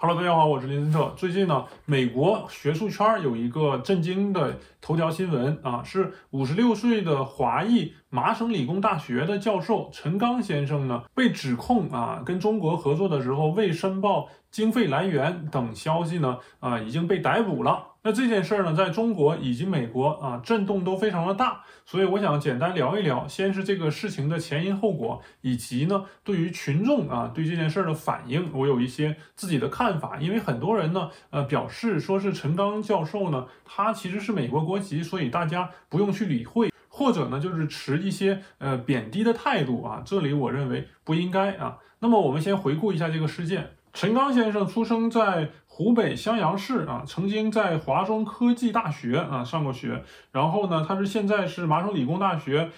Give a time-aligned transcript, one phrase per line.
[0.00, 1.12] Hello，大家好，我是林森特。
[1.16, 17.87] 最近呢，美国学术圈有一个震惊的头条新闻啊，是五十六岁的华裔麻省理工大学的教授陈刚先生呢，被指控啊，跟中国合作的时候未申报经费来源等消息呢，啊，已经被逮捕了。
[18.02, 30.18] 那这件事儿呢，在中国以及美国啊，震动都非常的大，所以我想简单聊一聊，先是这个事情的前因后果，以及呢，对于群众啊，对这件事儿的反应，我有一些自己的看法。
[30.20, 40.02] 因为很多人呢，呃，表示说是陈刚教授呢，他其实是美国国籍，所以大家不用去理会，或者呢，就是持一些呃贬低的态度啊。
[40.06, 41.78] 这里我认为不应该啊。
[41.98, 43.72] 那么我们先回顾一下这个事件。
[43.92, 52.72] 陈刚先生出生在湖北襄阳市啊，曾经在华中科技大学啊上过学，然后呢，他是现在是麻省理工大学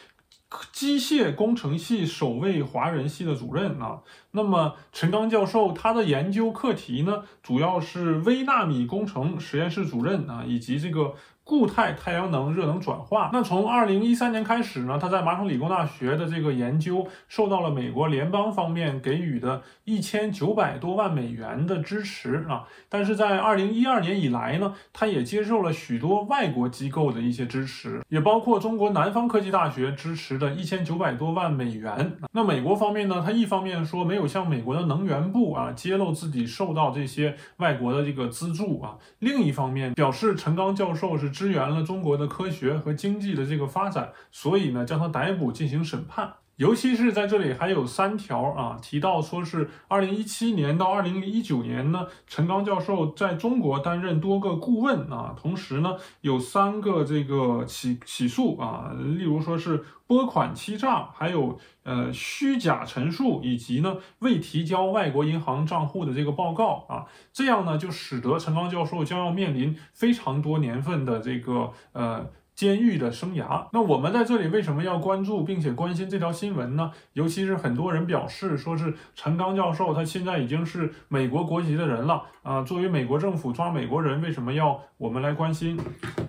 [0.70, 4.00] 机械工程系首位华人系的主任啊。
[4.32, 11.14] 那么陈刚教授他的研究课题呢，主要是微纳米工程实验室主任啊，以及这个。
[11.42, 13.30] 固态太阳能热能转化。
[13.32, 22.68] 那从二零一三年开始呢，他在麻省理工大学的这个研究受到了美国联邦方面给予的一千九百多万美元的支持啊。
[22.88, 32.16] 但是在二零一二年以来呢，他也接受了许多外国机构的一些支持，也包括中国南方科技大学支持的一千九百多万美元。
[32.30, 41.28] 那美国方面呢，他一方面说没有有向美国的能源部啊揭露自己受到这些外国的这个资助啊，另一方面表示陈刚教授是。
[41.40, 46.30] 支援了中国的科学和经济的这个发展，所以呢，将他逮捕进行审判。
[46.60, 72.30] 尤其是在这里还有三条啊，提到说是二零一七年到二零一九年呢，陈刚教授在中国担任多个顾问啊，同时呢有三个这个起起诉啊，例如说是拨款欺诈，还有呃虚假陈述，以及呢未提交外国银行账户的这个报告啊，这样呢就使得陈刚教授将要面临非常多年份的这个呃。
[72.60, 73.66] 监狱的生涯。
[73.72, 76.92] 那我们在这里为什么要关注并且关心这条新闻呢？
[77.14, 82.62] 尤其是很多人表示说是陈刚教授，他现在已经是美国国籍的人了啊。
[82.62, 85.78] 作为美国政府抓美国人，为什么要我们来关心？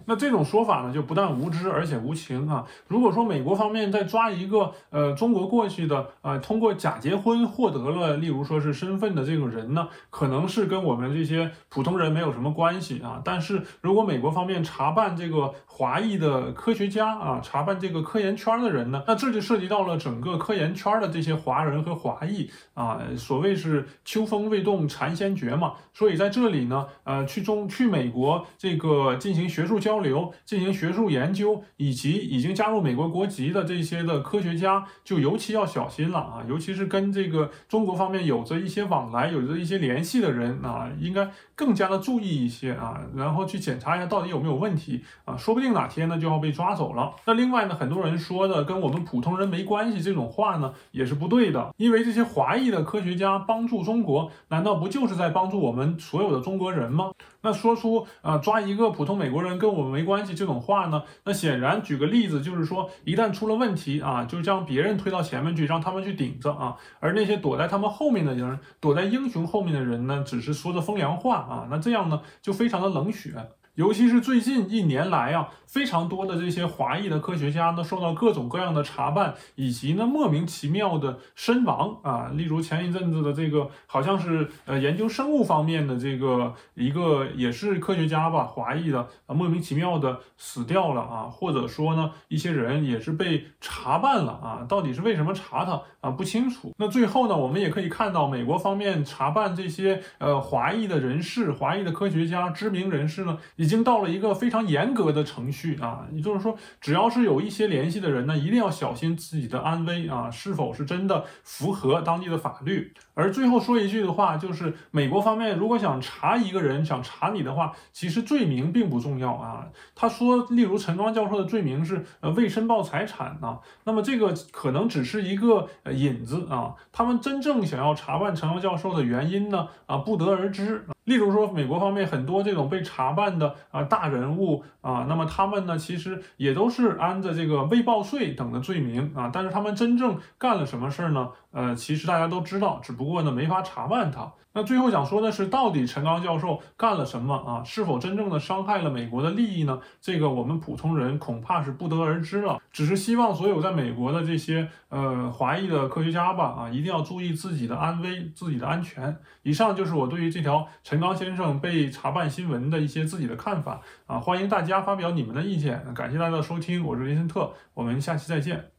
[0.06, 2.66] 那这种说法呢，就不但无知，而且无情啊！
[2.88, 13.22] 如果说美国方面在抓一个呃中国过去的呃通过假结婚获得了，例如说是身份的这种人呢，可能是跟我们这些普通人没有什么关系啊。
[13.24, 23.02] 但是如果美国方面查办这个华裔的科学家啊，查办这个科研圈的人呢，那这就涉及到了整个科研圈的这些华人和华裔啊。
[23.18, 29.82] 所谓是秋风未动蝉先觉嘛，所以在这里呢，呃，去中去美国这个进行学术。
[29.82, 36.46] 交流进行学术研究，以及已经加入美国国籍的这些的科学家，就尤其要小心了啊！
[36.48, 47.12] 尤其是跟这个中国方面有着一些往来、有着一些联系的人啊，应该更加的注意一些啊，然后去检查一下到底有没有问题啊，说不定哪天呢就要被抓走了。
[47.26, 57.12] 那另外呢，很多人说的跟我们普通人没关系这种话呢，也是不对的，因为这些华裔的科学家帮助中国，难道不就是在帮助我们所有的中国人吗？
[57.42, 59.82] 那说出啊抓一个普通美国人跟我。
[59.82, 61.02] 我们没关系这种话呢？
[61.24, 66.78] 那显然，举个例子，就是说，一旦出了问题啊，就将别人推到前面去，让他们去顶着啊。
[67.00, 71.68] 而那些躲在他们后面的人，躲在英雄后面的人呢，只是说着风凉话啊。
[71.72, 73.34] 那这样呢，就非常的冷血。
[73.76, 82.30] 尤其是最近一年来啊，非常多的这些华裔的科学家呢，受到各种各样的查办，以及呢莫名其妙的身亡啊。
[82.36, 91.24] 例如前一阵子的这个，好像是呃研究生物方面的这个一个也是科学家吧，华裔的啊莫名其妙的死掉了啊。
[91.32, 96.74] 或者说呢，一些人也是被查办了啊，到底是为什么查他啊不清楚。
[96.78, 103.38] 那最后呢，我们也可以看到美国方面查办这些呃华裔的人士、华裔的科学家、知名人士呢。
[103.62, 112.92] 已经到了一个非常严格的程序啊，也就是说，只要是有一些联系的人呢，一定要小心自己的安危啊，是否是真的符合当地的法律。
[113.14, 119.68] 而最后说一句的话，就是美国方面如果想查一个人，想查你的话，其实罪名并不重要啊。
[119.94, 126.74] 他说，例如陈庄教授的罪名是呃未申报财产啊，那么这个可能只是一个呃引子啊。
[126.92, 130.84] 他们真正想要查办陈庄教授的原因呢啊，不得而知。
[131.04, 141.30] 例如说，美国方面很多这种被查办的啊大人物啊，那么他们呢，其实也都是安着这个未报税等的罪名啊，但是他们真正干了什么事儿呢？
[141.52, 143.12] 呃，其实大家都知道，只不过。
[143.12, 144.32] 过呢没法查办他。
[144.54, 147.62] 那最后想说的是，到底陈刚教授干了什么啊？
[147.66, 149.78] 是否真正的伤害了美国的利益呢？
[150.00, 152.58] 这个我们普通人恐怕是不得而知了。
[152.72, 159.14] 只是希望所有在美国的这些呃华裔的科学家吧，啊，一定要注意自己的安危、自己的安全。
[159.44, 165.82] 以上就是我对于这条陈刚先生被查办新闻的一些自己的看法啊，欢迎大家发表你们的意见。
[165.94, 168.72] 感谢大家的收听，我是林森特，我们下期再见。